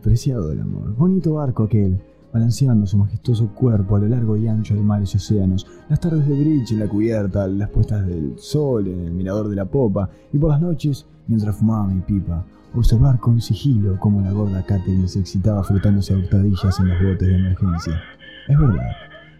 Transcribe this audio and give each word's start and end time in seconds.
preciado 0.00 0.48
del 0.48 0.60
amor. 0.60 0.94
Bonito 0.96 1.34
barco 1.34 1.64
aquel, 1.64 2.00
balanceando 2.32 2.86
su 2.86 2.98
majestuoso 2.98 3.48
cuerpo 3.54 3.96
a 3.96 4.00
lo 4.00 4.08
largo 4.08 4.36
y 4.36 4.48
ancho 4.48 4.74
de 4.74 4.82
mares 4.82 5.14
y 5.14 5.18
océanos, 5.18 5.66
las 5.88 6.00
tardes 6.00 6.26
de 6.26 6.38
bridge 6.38 6.72
en 6.72 6.80
la 6.80 6.88
cubierta, 6.88 7.46
las 7.46 7.70
puestas 7.70 8.06
del 8.06 8.34
sol 8.38 8.86
en 8.86 9.00
el 9.00 9.12
mirador 9.12 9.48
de 9.48 9.56
la 9.56 9.64
popa, 9.64 10.10
y 10.32 10.38
por 10.38 10.50
las 10.50 10.60
noches, 10.60 11.06
mientras 11.26 11.56
fumaba 11.56 11.86
mi 11.86 12.00
pipa, 12.00 12.44
observar 12.74 13.18
con 13.18 13.40
sigilo 13.40 13.98
cómo 13.98 14.20
la 14.20 14.32
gorda 14.32 14.64
Catherine 14.64 15.08
se 15.08 15.20
excitaba 15.20 15.62
frotándose 15.64 16.14
a 16.14 16.18
hurtadillas 16.18 16.78
en 16.78 16.88
los 16.88 17.02
botes 17.02 17.28
de 17.28 17.36
emergencia. 17.36 18.00
Es 18.48 18.58
verdad, 18.58 18.90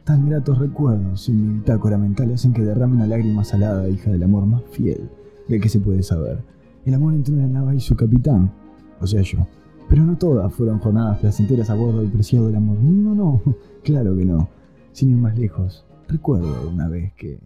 tan 0.05 0.29
gratos 0.29 0.59
recuerdos 0.59 1.29
en 1.29 1.41
mi 1.41 1.59
bitácora 1.59 1.97
mental 1.97 2.33
hacen 2.33 2.53
que 2.53 2.63
derrame 2.63 2.97
una 2.97 3.07
lágrima 3.07 3.45
salada, 3.45 3.89
hija 3.89 4.11
del 4.11 4.23
amor 4.23 4.47
más 4.47 4.63
fiel 4.73 5.09
del 5.49 5.61
que 5.61 5.69
se 5.69 5.81
puede 5.81 6.03
saber. 6.03 6.43
El 6.85 6.95
amor 6.95 7.15
entre 7.15 7.35
una 7.35 7.47
nave 7.47 7.77
y 7.77 7.81
su 7.81 7.95
capitán, 7.95 8.51
o 9.01 9.07
sea 9.07 9.23
yo. 9.23 9.47
Pero 9.91 10.05
no 10.05 10.17
todas 10.17 10.55
fueron 10.55 10.79
jornadas 10.79 11.19
placenteras 11.19 11.69
a 11.69 11.75
bordo 11.75 11.99
del 11.99 12.13
preciado 12.13 12.47
del 12.47 12.55
amor. 12.55 12.79
No, 12.81 13.13
no, 13.13 13.43
claro 13.83 14.17
que 14.17 14.25
no. 14.25 14.49
Sin 14.93 15.11
ir 15.11 15.17
más 15.17 15.37
lejos, 15.37 15.85
recuerdo 16.07 16.71
una 16.71 16.89
vez 16.89 17.13
que... 17.15 17.41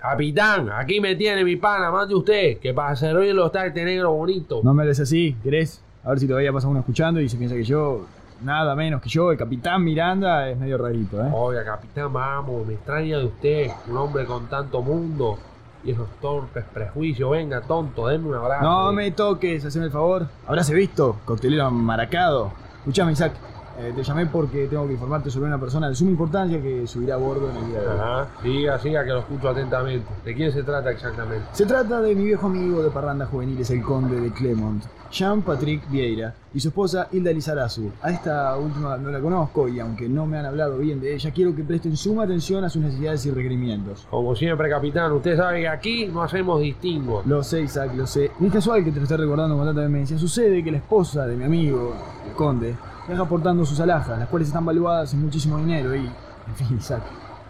Capitán, 0.00 0.70
aquí 0.72 1.00
me 1.00 1.16
tiene 1.16 1.44
mi 1.44 1.56
pana, 1.56 1.90
mande 1.90 2.14
usted, 2.14 2.58
que 2.58 2.72
para 2.72 2.94
servirlo 2.94 3.46
está 3.46 3.66
este 3.66 3.84
negro 3.84 4.12
bonito. 4.12 4.60
No 4.62 4.72
me 4.72 4.82
hables 4.82 5.00
así, 5.00 5.36
¿querés? 5.42 5.82
A 6.04 6.10
ver 6.10 6.20
si 6.20 6.28
todavía 6.28 6.52
pasa 6.52 6.68
uno 6.68 6.78
escuchando 6.78 7.20
y 7.20 7.28
se 7.28 7.36
piensa 7.36 7.56
que 7.56 7.64
yo, 7.64 8.06
nada 8.42 8.76
menos 8.76 9.02
que 9.02 9.08
yo, 9.08 9.32
el 9.32 9.36
capitán 9.36 9.82
Miranda, 9.82 10.48
es 10.48 10.56
medio 10.56 10.78
rarito, 10.78 11.20
¿eh? 11.22 11.30
Oiga, 11.34 11.64
capitán, 11.64 12.12
vamos, 12.12 12.66
me 12.68 12.74
extraña 12.74 13.18
de 13.18 13.24
usted, 13.24 13.70
un 13.90 13.96
hombre 13.96 14.24
con 14.26 14.46
tanto 14.46 14.80
mundo 14.80 15.38
y 15.84 15.92
esos 15.92 16.08
torpes 16.20 16.64
prejuicios. 16.72 17.30
Venga, 17.30 17.60
tonto, 17.62 18.06
denme 18.06 18.28
un 18.28 18.34
abrazo. 18.34 18.64
No 18.64 18.92
me 18.92 19.10
toques, 19.10 19.64
haceme 19.64 19.86
el 19.86 19.90
favor. 19.90 20.26
Habráse 20.46 20.74
visto, 20.74 21.16
coctelero 21.24 21.70
maracado. 21.70 22.52
Escuchame, 22.78 23.12
Isaac. 23.12 23.32
Eh, 23.78 23.92
te 23.94 24.02
llamé 24.02 24.26
porque 24.26 24.66
tengo 24.66 24.86
que 24.86 24.94
informarte 24.94 25.30
sobre 25.30 25.46
una 25.46 25.58
persona 25.58 25.88
de 25.88 25.94
suma 25.94 26.10
importancia 26.10 26.60
que 26.60 26.86
subirá 26.86 27.14
a 27.14 27.18
bordo 27.18 27.50
en 27.50 27.56
el 27.56 27.66
día 27.66 27.80
de 27.80 27.86
hoy. 27.86 27.98
Ajá, 27.98 28.28
siga, 28.42 28.78
siga, 28.78 29.04
que 29.04 29.10
lo 29.10 29.18
escucho 29.20 29.48
atentamente. 29.48 30.06
¿De 30.24 30.34
quién 30.34 30.52
se 30.52 30.62
trata 30.62 30.90
exactamente? 30.90 31.46
Se 31.52 31.66
trata 31.66 32.00
de 32.00 32.14
mi 32.14 32.24
viejo 32.24 32.46
amigo 32.46 32.82
de 32.82 32.90
parrandas 32.90 33.28
juveniles, 33.28 33.70
el 33.70 33.82
conde 33.82 34.20
de 34.20 34.32
Clemont, 34.32 34.84
Jean-Patrick 35.10 35.88
Vieira, 35.90 36.34
y 36.52 36.60
su 36.60 36.68
esposa 36.68 37.08
Hilda 37.12 37.32
Lizarazu. 37.32 37.90
A 38.02 38.10
esta 38.10 38.56
última 38.56 38.96
no 38.96 39.10
la 39.10 39.20
conozco 39.20 39.68
y 39.68 39.80
aunque 39.80 40.08
no 40.08 40.26
me 40.26 40.38
han 40.38 40.46
hablado 40.46 40.78
bien 40.78 41.00
de 41.00 41.14
ella, 41.14 41.30
quiero 41.32 41.54
que 41.54 41.62
presten 41.62 41.96
suma 41.96 42.24
atención 42.24 42.64
a 42.64 42.68
sus 42.68 42.82
necesidades 42.82 43.24
y 43.26 43.30
requerimientos. 43.30 44.06
Como 44.10 44.34
siempre, 44.34 44.68
capitán, 44.68 45.12
usted 45.12 45.36
sabe 45.36 45.60
que 45.60 45.68
aquí 45.68 46.06
no 46.06 46.22
hacemos 46.22 46.60
distingos. 46.60 47.26
Lo 47.26 47.42
sé, 47.42 47.62
Isaac, 47.62 47.92
lo 47.94 48.06
sé. 48.06 48.30
No 48.40 48.48
es 48.48 48.52
casual 48.52 48.84
que 48.84 48.90
te 48.90 48.98
lo 48.98 49.04
esté 49.04 49.16
recordando 49.16 49.56
con 49.56 49.66
tanta 49.66 49.80
demencia. 49.80 50.18
Sucede 50.18 50.62
que 50.62 50.70
la 50.70 50.78
esposa 50.78 51.26
de 51.26 51.36
mi 51.36 51.44
amigo, 51.44 51.94
el 52.28 52.34
conde, 52.34 52.74
viaja 53.10 53.24
aportando 53.24 53.64
sus 53.64 53.80
alhajas, 53.80 54.18
las 54.18 54.28
cuales 54.28 54.48
están 54.48 54.64
valuadas 54.64 55.12
en 55.14 55.22
muchísimo 55.22 55.58
dinero 55.58 55.94
y... 55.94 55.98
En 56.46 56.54
fin, 56.54 56.76
Isaac, 56.78 57.02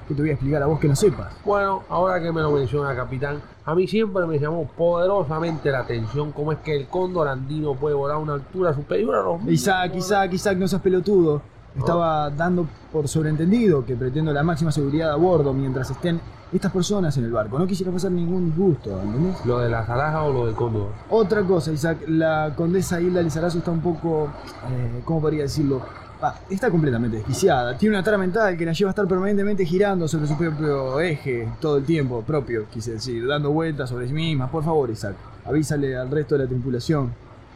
¿qué 0.08 0.14
te 0.14 0.22
voy 0.22 0.30
a 0.30 0.33
explicar 0.33 0.62
a 0.62 0.67
vos 0.67 0.80
que 0.80 0.89
no 0.89 0.97
sepas? 0.97 1.34
Bueno, 1.44 1.83
ahora 1.91 2.20
que 2.20 2.33
me 2.33 2.41
lo 2.41 2.50
menciona, 2.50 2.97
capitán, 2.97 3.42
a 3.64 3.75
mí 3.75 3.86
siempre 3.86 4.25
me 4.27 4.39
llamó 4.39 4.64
poderosamente 4.64 5.70
la 5.70 5.80
atención 5.80 6.33
cómo 6.33 6.52
es 6.52 6.58
que 6.58 6.75
el 6.75 6.89
cóndor 6.89 7.28
andino 7.28 7.75
puede 7.75 7.94
volar 7.94 8.17
a 8.17 8.20
una 8.20 8.34
altura 8.34 8.75
superior 8.75 9.14
a 9.14 9.22
los 9.22 9.44
Isaac, 9.47 9.94
Isaac, 9.97 10.33
Isaac, 10.33 10.56
no 10.56 10.67
seas 10.67 10.80
pelotudo. 10.80 11.42
Estaba 11.76 12.30
dando 12.30 12.66
por 12.92 13.06
sobreentendido 13.08 13.84
que 13.84 13.94
pretendo 13.96 14.32
la 14.32 14.42
máxima 14.42 14.72
seguridad 14.72 15.12
a 15.12 15.16
bordo 15.16 15.52
mientras 15.52 15.90
estén 15.90 16.20
estas 16.52 16.72
personas 16.72 17.16
en 17.16 17.24
el 17.24 17.32
barco. 17.32 17.58
No 17.58 17.66
quisiera 17.66 17.92
pasar 17.92 18.10
ningún 18.10 18.46
disgusto, 18.46 19.00
¿entendés? 19.00 19.44
¿Lo 19.44 19.58
de 19.60 19.70
las 19.70 19.88
alhajas 19.88 20.22
o 20.24 20.32
lo 20.32 20.46
del 20.46 20.54
cóndor? 20.54 20.88
Otra 21.08 21.42
cosa, 21.42 21.72
Isaac, 21.72 21.98
la 22.08 22.52
condesa 22.56 23.00
Hilda 23.00 23.22
Lizarazo 23.22 23.58
está 23.58 23.70
un 23.70 23.80
poco, 23.80 24.28
eh, 24.68 25.02
¿cómo 25.05 25.20
podría 25.20 25.42
decirlo? 25.42 25.80
Ah, 26.22 26.34
está 26.50 26.70
completamente 26.70 27.17
desquiciada. 27.18 27.78
Tiene 27.78 27.95
una 27.95 28.05
tara 28.05 28.18
mental 28.18 28.56
que 28.56 28.66
la 28.66 28.72
lleva 28.72 28.90
a 28.90 28.92
estar 28.92 29.06
permanentemente 29.06 29.64
girando 29.64 30.06
sobre 30.06 30.27
su 30.27 30.36
propio 30.36 31.00
eje 31.00 31.48
todo 31.61 31.78
el 31.78 31.84
tiempo, 31.84 32.20
propio, 32.22 32.66
quise 32.68 32.92
decir, 32.92 33.27
dando 33.27 33.50
vueltas 33.50 33.89
sobre 33.89 34.06
sí 34.06 34.12
misma. 34.12 34.50
Por 34.50 34.62
favor, 34.62 34.90
Isaac, 34.90 35.14
avísale 35.46 35.96
al 35.96 36.11
resto 36.11 36.36
de 36.36 36.45
la 36.45 36.48
tripulación. 36.48 37.11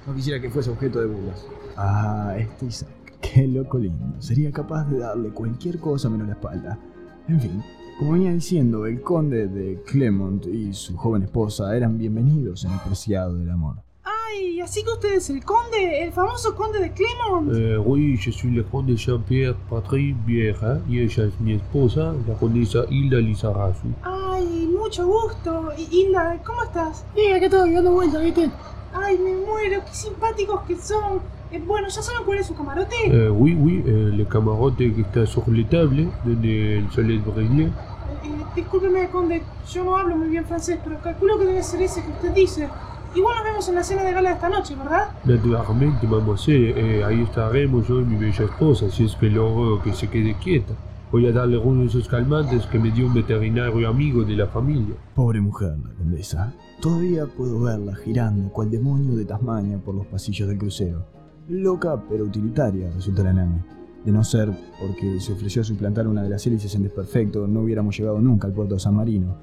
No 0.06 0.14
quisiera 0.14 0.40
que 0.40 0.48
fuese 0.48 0.70
objeto 0.70 1.00
de 1.00 1.06
burlas. 1.06 1.44
Ah, 1.76 2.34
este 2.38 2.66
Isaac, 2.66 2.88
qué 3.44 3.48
loco 3.48 3.78
lindo. 3.78 4.20
Sería 4.20 4.52
capaz 4.52 4.84
de 4.84 5.00
darle 5.00 5.30
cualquier 5.30 5.78
cosa 5.80 6.08
menos 6.08 6.28
la 6.28 6.34
espalda. 6.34 6.78
En 7.26 7.40
fin, 7.40 7.64
como 7.98 8.12
venía 8.12 8.32
diciendo, 8.32 8.86
el 8.86 9.00
conde 9.00 9.48
de 9.48 9.82
Clemont 9.82 10.46
y 10.46 10.72
su 10.72 10.96
joven 10.96 11.24
esposa 11.24 11.76
eran 11.76 11.98
bienvenidos 11.98 12.64
en 12.64 12.72
el 12.72 12.78
preciado 12.80 13.34
del 13.34 13.50
amor. 13.50 13.76
Ay, 14.04 14.60
así 14.60 14.84
que 14.84 14.90
usted 14.90 15.14
es 15.14 15.30
el 15.30 15.44
conde, 15.44 16.04
el 16.04 16.12
famoso 16.12 16.54
conde 16.54 16.78
de 16.78 16.92
Clemont. 16.92 17.50
Eh, 17.52 17.78
oui, 17.78 18.16
je 18.16 18.30
suis 18.30 18.52
le 18.52 18.62
conde 18.62 18.94
Jean-Pierre 18.96 19.56
Patrick 19.68 20.16
Vieja 20.24 20.80
y 20.88 21.00
ella 21.00 21.24
es 21.24 21.40
mi 21.40 21.54
esposa, 21.54 22.14
la 22.28 22.34
condesa 22.34 22.84
Hilda 22.88 23.18
Lizarazu. 23.18 23.88
Ay, 24.02 24.68
mucho 24.68 25.06
gusto. 25.06 25.70
Y 25.76 25.88
Hilda, 25.90 26.40
¿cómo 26.44 26.62
estás? 26.62 27.04
Mira 27.16 27.40
que 27.40 27.50
todo 27.50 27.66
dando 27.66 27.92
vueltas, 27.92 28.22
¿viste? 28.22 28.50
Ay, 28.92 29.18
me 29.18 29.34
muero, 29.44 29.82
qué 29.84 29.94
simpáticos 29.94 30.62
que 30.62 30.76
son. 30.76 31.33
Eh, 31.54 31.62
bueno, 31.64 31.86
¿ya 31.86 32.02
saben 32.02 32.22
cuál 32.24 32.38
es 32.38 32.46
su 32.46 32.54
camarote? 32.56 32.96
Eh, 33.06 33.30
oui, 33.30 33.54
oui, 33.54 33.80
eh, 33.86 34.10
le 34.12 34.26
camarote 34.26 34.92
que 34.92 35.02
está 35.02 35.24
sobre 35.24 35.62
la 35.62 35.68
table, 35.68 36.08
donde 36.24 36.78
el 36.78 36.90
soleil 36.90 37.20
brille. 37.20 37.66
Eh, 37.66 37.70
discúlpeme, 38.56 39.08
conde, 39.08 39.40
yo 39.72 39.84
no 39.84 39.96
hablo 39.96 40.16
muy 40.16 40.30
bien 40.30 40.44
francés, 40.44 40.80
pero 40.82 41.00
calculo 41.00 41.38
que 41.38 41.44
debe 41.44 41.62
ser 41.62 41.80
ese 41.82 42.02
que 42.02 42.10
usted 42.10 42.34
dice. 42.34 42.68
Igual 43.14 43.36
nos 43.36 43.44
vemos 43.44 43.68
en 43.68 43.74
la 43.76 43.84
cena 43.84 44.02
de 44.02 44.12
gala 44.12 44.30
de 44.30 44.34
esta 44.34 44.48
noche, 44.48 44.74
¿verdad? 44.74 45.10
Naturalmente, 45.24 46.08
mademoiselle, 46.08 46.74
eh, 46.76 47.04
ahí 47.04 47.22
estaremos 47.22 47.86
yo 47.86 48.00
y 48.00 48.04
mi 48.04 48.16
bella 48.16 48.46
esposa, 48.46 48.90
si 48.90 49.04
es 49.04 49.14
que 49.14 49.30
logro 49.30 49.80
que 49.80 49.92
se 49.92 50.10
quede 50.10 50.34
quieta. 50.42 50.74
Voy 51.12 51.28
a 51.28 51.32
darle 51.32 51.56
uno 51.56 51.82
de 51.82 51.86
esos 51.86 52.08
calmantes 52.08 52.66
que 52.66 52.80
me 52.80 52.90
dio 52.90 53.06
un 53.06 53.14
veterinario 53.14 53.88
amigo 53.88 54.24
de 54.24 54.34
la 54.34 54.48
familia. 54.48 54.96
Pobre 55.14 55.40
mujer, 55.40 55.76
la 55.84 55.94
condesa. 55.94 56.52
Todavía 56.80 57.26
puedo 57.26 57.60
verla 57.60 57.94
girando 57.94 58.48
cual 58.48 58.72
demonio 58.72 59.14
de 59.14 59.24
Tasmania 59.24 59.78
por 59.78 59.94
los 59.94 60.06
pasillos 60.06 60.48
del 60.48 60.58
crucero. 60.58 61.13
Loca 61.48 62.02
pero 62.08 62.24
utilitaria, 62.24 62.90
resulta 62.94 63.22
la 63.22 63.32
Nami. 63.32 63.60
De 64.04 64.12
no 64.12 64.24
ser 64.24 64.50
porque 64.80 65.20
se 65.20 65.32
ofreció 65.32 65.62
a 65.62 65.64
suplantar 65.64 66.06
una 66.08 66.22
de 66.22 66.30
las 66.30 66.46
hélices 66.46 66.74
en 66.74 66.82
desperfecto, 66.82 67.46
no 67.46 67.60
hubiéramos 67.60 67.96
llegado 67.96 68.20
nunca 68.20 68.46
al 68.46 68.52
puerto 68.52 68.74
de 68.74 68.80
San 68.80 68.94
Marino. 68.94 69.36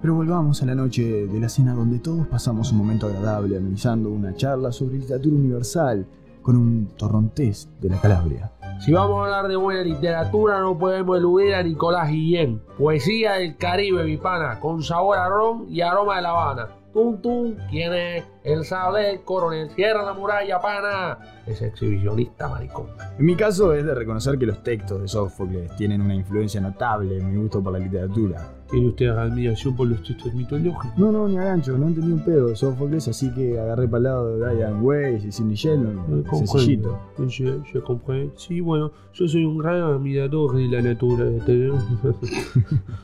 Pero 0.00 0.14
volvamos 0.14 0.62
a 0.62 0.66
la 0.66 0.74
noche 0.74 1.26
de 1.26 1.40
la 1.40 1.48
cena 1.48 1.74
donde 1.74 1.98
todos 1.98 2.26
pasamos 2.26 2.72
un 2.72 2.78
momento 2.78 3.06
agradable 3.06 3.56
amenizando 3.56 4.10
una 4.10 4.34
charla 4.34 4.72
sobre 4.72 4.98
literatura 4.98 5.36
universal 5.36 6.06
con 6.42 6.56
un 6.56 6.88
torrontés 6.96 7.68
de 7.80 7.90
la 7.90 8.00
Calabria. 8.00 8.50
Si 8.80 8.92
vamos 8.92 9.18
a 9.20 9.24
hablar 9.24 9.48
de 9.48 9.56
buena 9.56 9.82
literatura, 9.82 10.60
no 10.60 10.78
podemos 10.78 11.18
eludir 11.18 11.54
a 11.54 11.62
Nicolás 11.62 12.10
Guillén. 12.10 12.62
Poesía 12.78 13.34
del 13.34 13.56
Caribe, 13.58 14.04
mi 14.04 14.16
pana, 14.16 14.58
con 14.58 14.82
sabor 14.82 15.18
a 15.18 15.28
ron 15.28 15.66
y 15.68 15.82
aroma 15.82 16.16
de 16.16 16.22
La 16.22 16.30
Habana. 16.30 16.79
Tum 16.92 17.22
tum, 17.22 17.54
¿quién 17.70 17.92
es? 17.92 18.24
El 18.42 18.64
sable 18.64 19.02
del 19.02 19.20
coronel. 19.22 19.70
Cierra 19.70 20.02
la 20.02 20.12
muralla, 20.12 20.60
pana. 20.60 21.18
Es 21.46 21.62
exhibicionista, 21.62 22.48
maricón. 22.48 22.88
En 23.16 23.26
mi 23.26 23.36
caso 23.36 23.72
es 23.74 23.84
de 23.84 23.94
reconocer 23.94 24.36
que 24.38 24.46
los 24.46 24.60
textos 24.64 25.00
de 25.00 25.06
Sófocles 25.06 25.76
tienen 25.76 26.00
una 26.00 26.16
influencia 26.16 26.60
notable 26.60 27.18
en 27.18 27.30
mi 27.30 27.40
gusto 27.40 27.62
por 27.62 27.74
la 27.74 27.78
literatura. 27.78 28.52
¿Tiene 28.68 28.88
usted 28.88 29.06
admiración 29.08 29.76
por 29.76 29.86
los 29.86 30.02
textos 30.02 30.34
mitológicos? 30.34 30.98
No, 30.98 31.12
no, 31.12 31.28
ni 31.28 31.38
a 31.38 31.44
gancho, 31.44 31.78
no 31.78 31.86
entendí 31.86 32.12
un 32.12 32.24
pedo 32.24 32.48
de 32.48 32.56
Sófocles, 32.56 33.06
así 33.06 33.32
que 33.34 33.60
agarré 33.60 33.86
para 33.86 33.98
el 33.98 34.02
lado 34.04 34.36
de 34.36 34.46
Brian 34.46 34.82
Weiss 34.82 35.24
y 35.24 35.30
Sidney 35.30 35.54
Sheldon, 35.54 36.24
sencillito. 36.32 37.00
Je, 37.28 37.60
je 37.72 37.80
comprends. 37.82 38.42
Sí, 38.42 38.60
bueno, 38.60 38.90
yo 39.12 39.28
soy 39.28 39.44
un 39.44 39.58
gran 39.58 39.80
admirador 39.80 40.56
de 40.56 40.66
la 40.66 40.82
naturaleza. 40.82 41.46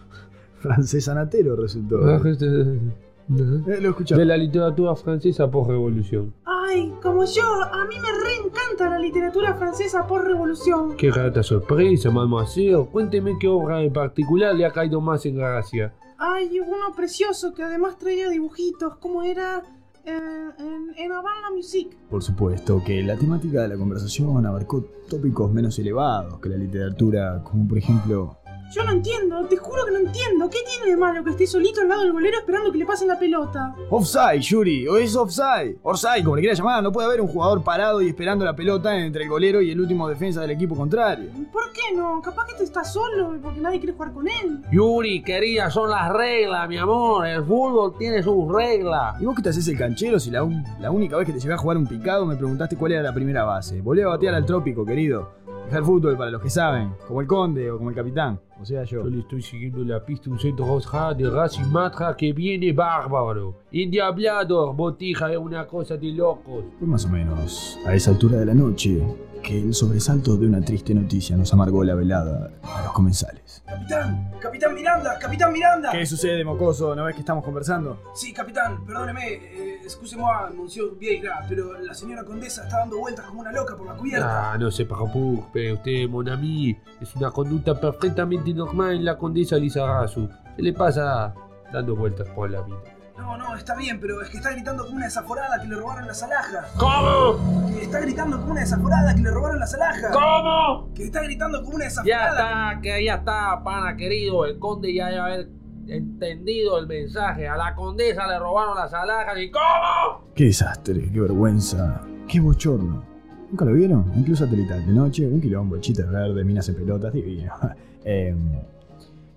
Francés 0.59 1.09
anatero 1.09 1.55
resultó. 1.55 2.01
Eh, 2.41 2.81
lo 3.29 3.91
escuchaba. 3.91 4.19
De 4.19 4.27
la 4.27 4.37
literatura 4.37 4.95
francesa 4.97 5.51
por 5.51 5.69
revolución. 5.69 6.35
Ay, 6.45 6.93
como 7.03 7.25
yo, 7.25 7.43
a 7.43 7.85
mí 7.87 7.97
me 8.01 8.09
reencanta 8.25 8.91
la 8.91 8.99
literatura 8.99 9.55
francesa 9.55 10.07
por 10.07 10.25
revolución. 10.25 10.97
Qué 10.97 11.11
grata 11.11 11.43
sorpresa, 11.43 12.11
mademoiselle. 12.11 12.87
Cuénteme 12.91 13.37
qué 13.39 13.49
obra 13.49 13.83
en 13.83 13.93
particular 13.93 14.55
le 14.55 14.67
ha 14.67 14.71
caído 14.73 15.01
más 15.01 15.25
en 15.27 15.37
gracia. 15.37 15.95
Ay, 16.19 16.61
uno 16.61 16.95
precioso 16.95 17.53
que 17.55 17.63
además 17.63 17.99
traía 17.99 18.29
dibujitos. 18.29 18.97
¿Cómo 18.99 19.23
era? 19.23 19.63
Eh, 20.05 20.13
en, 20.59 21.05
en 21.05 21.13
Avant 21.13 21.43
la 21.43 21.51
Musique. 21.51 21.97
Por 22.09 22.23
supuesto 22.23 22.81
que 22.85 23.03
la 23.03 23.17
temática 23.17 23.63
de 23.63 23.69
la 23.69 23.77
conversación 23.77 24.47
abarcó 24.47 24.85
tópicos 25.11 25.53
menos 25.53 25.77
elevados 25.81 26.39
que 26.39 26.49
la 26.49 26.57
literatura, 26.57 27.43
como 27.43 27.67
por 27.67 27.79
ejemplo 27.79 28.37
Yo 28.73 28.85
no 28.85 28.93
entiendo, 28.93 29.47
te 29.47 29.57
juro 29.57 29.85
que 29.87 29.93
no 29.93 29.99
entiendo. 29.99 30.51
¿Qué 30.51 30.59
tiene 30.69 30.91
de 30.91 30.97
malo 30.97 31.23
que 31.25 31.31
esté 31.31 31.47
solito 31.47 31.81
al 31.81 31.89
lado 31.89 32.03
del 32.03 32.13
golero 32.13 32.37
esperando 32.39 32.71
que 32.73 32.79
le 32.79 32.85
pasen 32.87 33.09
la 33.09 33.19
pelota? 33.19 33.75
Offside, 33.91 34.41
Yuri, 34.41 34.87
o 34.89 34.97
es 34.99 35.15
offside. 35.17 35.79
Offside, 35.83 36.23
como 36.25 36.37
le 36.37 36.43
quieras 36.43 36.59
llamar, 36.59 36.83
no 36.83 36.93
puede 36.93 37.07
haber 37.07 37.21
un 37.21 37.29
jugador 37.29 37.63
parado 37.63 38.03
y 38.03 38.09
esperando 38.09 38.45
la 38.45 38.55
pelota 38.57 38.97
entre 38.99 39.23
el 39.25 39.31
golero 39.31 39.63
y 39.63 39.71
el 39.71 39.81
último 39.81 40.09
defensa 40.09 40.41
del 40.41 40.51
equipo 40.51 40.75
contrario. 40.77 41.31
¿Por 41.53 41.73
qué 41.73 41.95
no? 41.97 42.21
Capaz 42.21 42.47
que 42.47 42.55
te 42.55 42.65
estás 42.65 42.93
solo 42.93 43.35
porque 43.41 43.61
nadie 43.61 43.79
quiere 43.79 43.93
jugar 43.95 44.13
con 44.13 44.27
él. 44.29 44.61
Yuri, 44.73 45.23
querida, 45.23 45.71
son 45.71 45.89
las 45.91 46.13
reglas, 46.13 46.69
mi 46.69 46.77
amor. 46.77 47.27
El 47.27 47.45
fútbol 47.45 47.95
tiene 47.99 48.23
sus 48.23 48.53
reglas. 48.53 49.21
¿Y 49.21 49.25
vos 49.25 49.37
qué 49.37 49.43
te 49.43 49.49
haces 49.51 49.67
el 49.69 49.79
canchero 49.79 50.19
si 50.19 50.31
la, 50.31 50.43
un- 50.43 50.65
la 50.81 50.91
única 50.91 51.17
vez 51.17 51.27
que 51.27 51.33
te 51.33 51.41
llevé 51.41 51.55
a 51.55 51.59
jugar 51.59 51.77
un 51.77 51.87
picado 51.87 52.27
me 52.27 52.37
preguntaste 52.37 52.77
cuál 52.77 52.93
era 52.93 53.03
la 53.03 53.15
primera 53.15 53.45
base? 53.45 53.81
Volví 53.81 54.03
a 54.03 54.09
batear 54.09 54.35
al 54.35 54.45
trópico, 54.45 54.85
querido. 54.85 55.46
Dejar 55.67 55.83
fútbol 55.83 56.17
para 56.17 56.31
los 56.31 56.41
que 56.41 56.49
saben, 56.49 56.93
como 57.09 57.21
el 57.21 57.27
conde 57.27 57.69
o 57.73 57.79
como 57.79 57.91
el 57.91 57.97
capitán, 57.97 58.39
o 58.61 58.65
sea 58.65 58.85
yo. 58.85 59.03
Yo 59.03 59.11
le 59.11 59.19
estoy 59.19 59.43
siguiendo 59.43 59.83
la 59.83 60.05
pista 60.05 60.31
un 60.31 60.39
centro 60.39 60.65
roja 60.65 61.13
de 61.13 61.29
Racing 61.29 61.65
Matra 61.65 62.17
que 62.17 62.33
viene 62.33 62.73
bárbaro. 62.73 63.63
Endiablado, 63.73 64.73
botija, 64.73 65.33
es 65.33 65.39
una 65.39 65.67
cosa 65.67 65.97
de 65.97 66.13
locos. 66.13 66.65
Fue 66.79 66.87
más 66.87 67.05
o 67.05 67.09
menos 67.09 67.81
a 67.85 67.95
esa 67.95 68.13
altura 68.13 68.39
de 68.39 68.47
la 68.47 68.55
noche 68.55 69.03
que 69.43 69.61
el 69.61 69.75
sobresalto 69.75 70.37
de 70.37 70.47
una 70.47 70.61
triste 70.61 70.95
noticia 70.95 71.37
nos 71.37 71.53
amargó 71.53 71.85
la 71.85 71.95
velada 71.95 72.51
a 72.63 72.83
los 72.83 72.93
comensales. 72.93 73.63
Capitán, 73.67 74.31
capitán 74.41 74.75
Miranda, 74.75 75.19
capitán 75.19 75.53
Miranda. 75.53 75.93
¿Qué 75.93 76.07
sucede, 76.07 76.45
mocoso? 76.45 76.95
¿No 76.95 77.05
ves 77.05 77.15
que 77.15 77.21
estamos 77.21 77.45
conversando? 77.45 78.01
Sí, 78.15 78.33
capitán, 78.33 78.85
perdóneme, 78.85 79.33
eh, 79.33 79.81
excusez-moi, 79.83 80.53
monsieur 80.55 80.97
Vieira, 80.99 81.45
pero 81.49 81.79
la 81.81 81.95
señora 81.95 82.25
condesa 82.25 82.65
está 82.65 82.79
dando 82.79 82.99
vueltas 82.99 83.27
como 83.27 83.41
una 83.41 83.53
loca 83.53 83.77
por 83.77 83.87
la 83.87 83.95
cubierta. 83.95 84.53
Ah, 84.53 84.59
no 84.59 84.71
se 84.71 84.85
preocupe, 84.85 85.73
usted, 85.73 86.09
mon 86.09 86.29
ami. 86.29 86.77
Es 87.01 87.15
una 87.17 87.31
conducta 87.31 87.79
perfectamente 87.79 88.53
normal 88.53 88.97
en 88.97 89.05
la 89.05 89.17
condesa 89.17 89.57
Lizarazu. 89.57 90.29
Se 90.57 90.63
le 90.63 90.73
pasa 90.73 91.35
dando 91.73 91.97
vueltas 91.97 92.29
por 92.31 92.51
la 92.51 92.63
vida. 92.63 92.79
No, 93.19 93.37
no, 93.39 93.57
está 93.57 93.75
bien, 93.75 93.99
pero 93.99 94.21
es 94.23 94.29
que 94.29 94.37
está 94.37 94.51
gritando 94.51 94.85
como 94.85 94.97
una 94.97 95.07
desaforada 95.07 95.61
que 95.61 95.67
le 95.69 95.77
robaron 95.77 96.07
las 96.07 96.23
alhajas. 96.23 96.71
¿Cómo? 96.77 97.67
Que 97.75 97.83
está 97.83 98.01
gritando 98.01 98.39
como 98.39 98.53
una 98.53 98.61
desaforada 98.61 99.15
que 99.15 99.23
le 99.23 99.31
robaron 99.31 99.59
las 99.59 99.75
alhajas. 99.75 100.13
¿Cómo? 100.13 100.93
Que 100.95 101.05
está 101.05 101.23
gritando 101.23 101.63
como 101.63 101.77
una 101.77 101.85
Ya 101.85 101.89
desaforada. 101.89 102.71
está, 102.73 102.81
que 102.83 103.05
ya 103.05 103.15
está, 103.15 103.63
pana 103.65 103.97
querido. 103.97 104.45
El 104.45 104.59
conde 104.59 104.93
ya 104.95 105.07
debe 105.07 105.21
haber 105.21 105.49
entendido 105.89 106.79
el 106.79 106.87
mensaje. 106.87 107.49
A 107.49 107.57
la 107.57 107.75
condesa 107.75 108.27
le 108.27 108.39
robaron 108.39 108.77
las 108.77 108.93
alhajas 108.93 109.39
y 109.39 109.51
¿cómo? 109.51 110.33
Qué 110.35 110.45
desastre, 110.45 111.11
qué 111.11 111.21
vergüenza, 111.21 112.03
qué 112.29 112.39
bochorno. 112.41 113.03
¿Nunca 113.51 113.65
lo 113.65 113.73
vieron? 113.73 114.13
En 114.15 114.25
Club 114.25 114.37
Satelital 114.37 114.85
de 114.85 114.93
noche, 114.93 115.27
un 115.27 115.41
quilombo, 115.41 115.79
chistes 115.79 116.07
verdes, 116.11 116.45
minas 116.45 116.69
en 116.69 116.75
pelotas, 116.75 117.13
divino. 117.13 117.53
Em, 118.09 118.61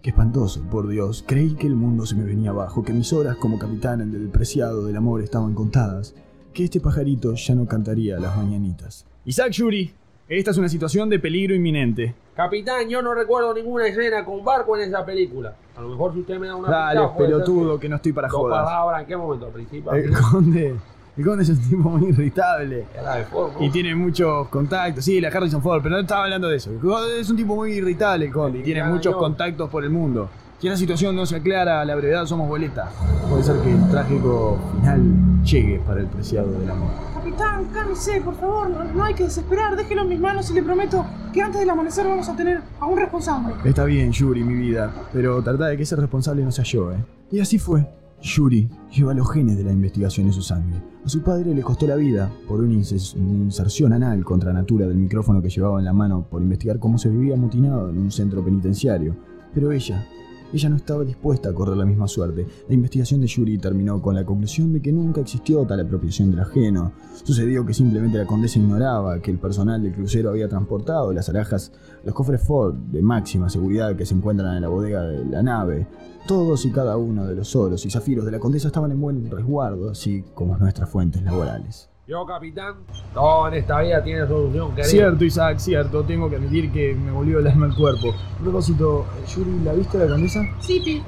qué 0.02 0.10
espantoso, 0.12 0.62
por 0.72 0.88
Dios. 0.88 1.24
Creí 1.28 1.56
que 1.56 1.68
el 1.68 1.76
mundo 1.76 2.06
se 2.06 2.16
me 2.16 2.24
venía 2.24 2.52
abajo, 2.52 2.84
que 2.84 2.94
mis 2.94 3.12
horas 3.14 3.36
como 3.38 3.60
capitán 3.60 4.12
del 4.12 4.30
preciado 4.30 4.86
del 4.86 4.96
amor 4.98 5.22
estaban 5.22 5.54
contadas, 5.54 6.16
que 6.54 6.64
este 6.64 6.80
pajarito 6.80 7.34
ya 7.36 7.56
no 7.56 7.66
cantaría 7.66 8.20
las 8.20 8.36
mañanitas. 8.38 9.06
Isaac 9.26 9.52
Yuri, 9.52 9.94
esta 10.28 10.52
es 10.52 10.58
una 10.58 10.70
situación 10.70 11.10
de 11.10 11.20
peligro 11.20 11.54
inminente. 11.56 12.16
Capitán, 12.36 12.88
yo 12.88 13.02
no 13.02 13.14
recuerdo 13.14 13.54
ninguna 13.54 13.88
escena 13.88 14.24
con 14.24 14.44
barco 14.46 14.78
en 14.78 14.84
esa 14.88 15.06
película. 15.06 15.56
A 15.76 15.82
lo 15.82 15.90
mejor 15.90 16.14
si 16.14 16.20
usted 16.22 16.40
me 16.40 16.48
da 16.48 16.56
una 16.56 16.70
Dale, 16.70 17.02
pista, 17.02 17.18
pelotudo, 17.18 17.76
que- 17.76 17.82
que 17.82 17.90
no 17.90 17.96
estoy 17.98 18.14
para 18.14 18.30
jodas. 18.30 18.64
palabras, 18.64 19.02
¿en 19.02 19.08
qué 19.08 19.18
momento? 19.18 19.46
¿Al 19.48 19.52
principio? 19.52 19.92
El 19.92 20.12
conde, 20.18 20.76
el 21.18 21.26
conde 21.26 21.44
es 21.44 21.50
un 21.50 21.60
tipo 21.60 21.90
muy 21.90 22.10
irritable. 22.10 22.86
Forma. 23.30 23.66
Y 23.66 23.70
tiene 23.70 23.94
muchos 23.96 24.48
contactos, 24.48 25.04
sí, 25.04 25.20
la 25.20 25.30
Harrison 25.30 25.62
Ford, 25.62 25.82
pero 25.82 25.96
no 25.96 26.02
estaba 26.02 26.24
hablando 26.24 26.48
de 26.48 26.58
eso. 26.58 26.72
Es 27.20 27.30
un 27.30 27.36
tipo 27.36 27.56
muy 27.56 27.74
irritable 27.74 28.26
el 28.26 28.32
conde 28.32 28.60
y 28.60 28.64
tiene 28.64 28.84
muchos 28.84 29.16
contactos 29.16 29.70
por 29.70 29.84
el 29.84 29.90
mundo. 29.90 30.30
Si 30.60 30.68
esa 30.68 30.76
situación 30.76 31.16
no 31.16 31.26
se 31.26 31.38
aclara 31.38 31.80
a 31.80 31.86
la 31.86 31.96
brevedad, 31.96 32.26
somos 32.26 32.50
boletas. 32.50 32.90
Puede 33.30 33.44
ser 33.44 33.62
que 33.62 33.72
el 33.72 33.90
trágico 33.90 34.60
final 34.76 35.44
llegue 35.44 35.80
para 35.80 36.02
el 36.02 36.08
preciado 36.08 36.52
del 36.52 36.70
amor. 36.70 36.90
Capitán, 37.14 37.66
cálmese, 37.74 38.20
por 38.20 38.36
favor. 38.36 38.70
No, 38.70 38.84
no 38.84 39.04
hay 39.06 39.14
que 39.14 39.24
desesperar. 39.24 39.78
Déjelo 39.78 40.02
en 40.02 40.10
mis 40.10 40.20
manos 40.20 40.52
y 40.52 40.54
le 40.54 40.62
prometo 40.62 41.06
que 41.34 41.42
antes 41.42 41.62
del 41.62 41.70
amanecer 41.70 42.06
vamos 42.06 42.28
a 42.28 42.36
tener 42.36 42.62
a 42.78 42.86
un 42.88 42.98
responsable. 42.98 43.54
Está 43.64 43.86
bien, 43.86 44.12
Yuri, 44.12 44.44
mi 44.44 44.56
vida, 44.56 44.92
pero 45.14 45.42
trata 45.42 45.68
de 45.68 45.78
que 45.78 45.84
ese 45.84 45.96
responsable 45.96 46.44
no 46.44 46.52
sea 46.52 46.66
yo, 46.66 46.92
¿eh? 46.92 46.98
Y 47.32 47.40
así 47.40 47.58
fue. 47.58 47.88
Yuri 48.22 48.70
lleva 48.92 49.14
los 49.14 49.32
genes 49.32 49.58
de 49.58 49.64
la 49.64 49.72
investigación 49.72 50.28
en 50.28 50.34
su 50.34 50.42
sangre. 50.42 50.82
A 51.06 51.10
su 51.10 51.22
padre 51.22 51.56
le 51.56 51.62
costó 51.62 51.88
la 51.88 51.96
vida 51.96 52.32
por 52.48 52.60
una, 52.60 52.74
inserción 52.74 53.94
anal 53.94 54.24
contra 54.26 54.52
natura 54.52 54.88
del 54.88 54.98
micrófono 54.98 55.42
que 55.42 55.50
llevaba 55.50 55.80
en 55.80 55.86
la 55.86 55.94
mano 55.94 56.28
por 56.30 56.42
investigar 56.42 56.80
cómo 56.80 56.98
se 56.98 57.10
vivía 57.10 57.36
amotinado 57.36 57.90
en 57.90 57.98
un 57.98 58.12
centro 58.12 58.44
penitenciario. 58.44 59.16
Pero 59.54 59.72
ella, 59.72 60.06
ella 60.54 60.70
no 60.70 60.76
estaba 60.76 61.04
dispuesta 61.04 61.50
a 61.50 61.54
correr 61.54 61.78
la 61.78 61.86
misma 61.86 62.08
suerte. 62.08 62.46
La 62.68 62.74
investigación 62.74 63.22
de 63.22 63.28
Yuri 63.28 63.58
terminó 63.58 64.02
con 64.02 64.16
la 64.16 64.26
conclusión 64.26 64.74
de 64.74 64.82
que 64.82 64.92
nunca 64.92 65.22
existió 65.22 65.66
tal 65.66 65.80
apropiación 65.80 66.32
del 66.32 66.42
ajeno. 66.42 66.94
Sucedió 67.24 67.66
que 67.66 67.74
simplemente 67.74 68.18
la 68.18 68.26
condesa 68.26 68.60
ignoraba 68.60 69.20
que 69.22 69.32
el 69.32 69.38
personal 69.38 69.82
del 69.82 69.94
crucero 69.94 70.30
había 70.30 70.50
transportado 70.50 71.14
las 71.14 71.30
alhajas 71.30 71.72
los 72.04 72.16
cofres 72.16 72.42
Ford 72.42 72.76
de 72.76 73.02
máxima 73.02 73.50
seguridad 73.50 73.96
que 73.96 74.06
se 74.06 74.16
encuentran 74.16 74.56
en 74.56 74.62
la 74.62 74.70
bodega 74.70 75.04
de 75.04 75.26
la 75.26 75.44
nave. 75.44 75.88
Todos 76.28 76.66
y 76.66 76.72
cada 76.72 76.98
uno 76.98 77.26
de 77.26 77.36
los 77.36 77.56
oros 77.56 77.86
y 77.86 77.90
zafiros 77.90 78.26
de 78.26 78.32
la 78.32 78.40
condesa 78.40 78.68
estaban 78.68 78.92
en 78.92 79.02
buen 79.02 79.30
resguardo, 79.30 79.92
así 79.92 80.24
como 80.34 80.58
nuestras 80.58 80.90
fuentes 80.90 81.24
laborales. 81.24 81.90
Yo, 82.10 82.26
capitán, 82.26 82.74
todo 83.14 83.50
en 83.50 83.54
esta 83.54 83.82
vida 83.82 84.04
tiene 84.04 84.26
solución, 84.26 84.70
querido. 84.70 84.90
Cierto, 84.90 85.26
Isaac, 85.26 85.60
cierto. 85.60 86.02
Tengo 86.04 86.28
que 86.28 86.38
admitir 86.38 86.72
que 86.72 86.96
me 86.96 87.12
volvió 87.12 87.38
el 87.38 87.46
alma 87.46 87.68
al 87.68 87.76
cuerpo. 87.76 88.16
A 88.40 88.42
propósito, 88.42 89.06
Yuri, 89.28 89.60
¿la 89.64 89.74
viste 89.74 90.00
la 90.00 90.08
condesa? 90.08 90.44
Sí, 90.60 90.80
Pi, 90.84 91.04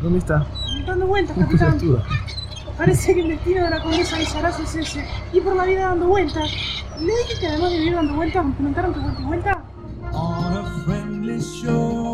¿Dónde 0.00 0.20
está? 0.20 0.46
dando 0.86 1.08
vueltas, 1.08 1.36
capitán. 1.40 1.80
Parece 2.78 3.14
que 3.14 3.22
el 3.22 3.28
destino 3.30 3.64
de 3.64 3.70
la 3.70 3.82
condesa 3.82 4.18
Lizarazo 4.20 4.62
es 4.62 4.76
ese. 4.76 5.04
Ir 5.32 5.42
por 5.42 5.56
la 5.56 5.64
vida 5.64 5.88
dando 5.88 6.06
vueltas. 6.06 6.48
Le 7.00 7.06
dije 7.06 7.40
que 7.40 7.46
además 7.48 7.72
de 7.72 7.78
vivir 7.78 7.94
dando 7.96 8.14
vueltas, 8.14 8.46
me 8.46 8.54
comentaron 8.54 8.94
que 8.94 9.00
vuelta 9.00 9.20
y 9.20 9.24
vuelta. 9.24 9.64
on 10.12 10.56
a 10.58 10.84
friendly 10.84 11.40
shore. 11.40 12.05